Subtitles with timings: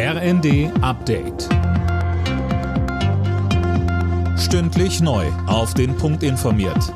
[0.00, 1.48] RND Update.
[4.38, 5.26] Stündlich neu.
[5.48, 6.94] Auf den Punkt informiert.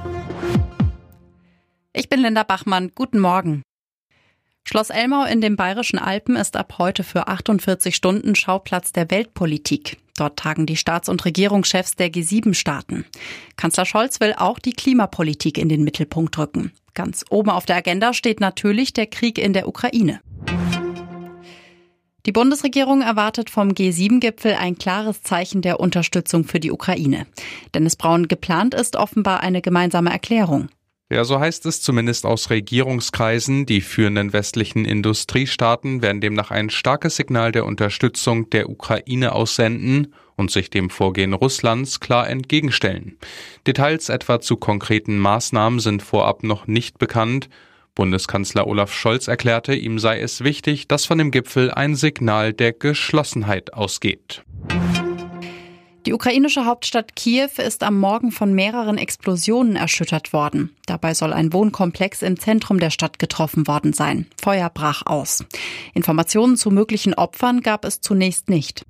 [1.93, 2.93] Ich bin Linda Bachmann.
[2.95, 3.63] Guten Morgen.
[4.63, 9.99] Schloss Elmau in den Bayerischen Alpen ist ab heute für 48 Stunden Schauplatz der Weltpolitik.
[10.17, 13.05] Dort tagen die Staats- und Regierungschefs der G7-Staaten.
[13.57, 16.71] Kanzler Scholz will auch die Klimapolitik in den Mittelpunkt rücken.
[16.95, 20.21] Ganz oben auf der Agenda steht natürlich der Krieg in der Ukraine.
[22.25, 27.27] Die Bundesregierung erwartet vom G7-Gipfel ein klares Zeichen der Unterstützung für die Ukraine.
[27.75, 30.69] Dennis Braun geplant ist offenbar eine gemeinsame Erklärung.
[31.11, 33.67] Ja, so heißt es zumindest aus Regierungskreisen.
[33.67, 40.51] Die führenden westlichen Industriestaaten werden demnach ein starkes Signal der Unterstützung der Ukraine aussenden und
[40.51, 43.19] sich dem Vorgehen Russlands klar entgegenstellen.
[43.67, 47.51] Details etwa zu konkreten Maßnahmen sind vorab noch nicht bekannt.
[47.95, 52.73] Bundeskanzler Olaf Scholz erklärte, ihm sei es wichtig, dass von dem Gipfel ein Signal der
[52.73, 54.43] Geschlossenheit ausgeht.
[56.07, 60.75] Die ukrainische Hauptstadt Kiew ist am Morgen von mehreren Explosionen erschüttert worden.
[60.87, 64.27] Dabei soll ein Wohnkomplex im Zentrum der Stadt getroffen worden sein.
[64.43, 65.45] Feuer brach aus.
[65.95, 68.85] Informationen zu möglichen Opfern gab es zunächst nicht.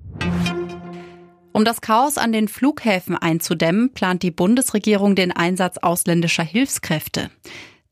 [1.51, 7.29] Um das Chaos an den Flughäfen einzudämmen, plant die Bundesregierung den Einsatz ausländischer Hilfskräfte.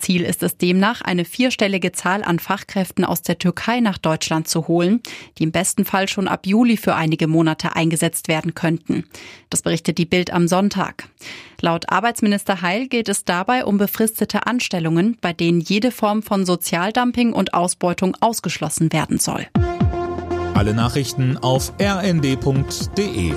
[0.02, 4.68] Ziel ist es demnach, eine vierstellige Zahl an Fachkräften aus der Türkei nach Deutschland zu
[4.68, 5.02] holen,
[5.38, 9.06] die im besten Fall schon ab Juli für einige Monate eingesetzt werden könnten.
[9.50, 11.08] Das berichtet die Bild am Sonntag.
[11.62, 17.34] Laut Arbeitsminister Heil geht es dabei um befristete Anstellungen, bei denen jede Form von Sozialdumping
[17.34, 19.48] und Ausbeutung ausgeschlossen werden soll.
[20.54, 23.34] Alle Nachrichten auf rnd.de